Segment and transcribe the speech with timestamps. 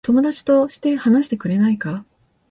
[0.03, 2.03] 友達として話してくれないか。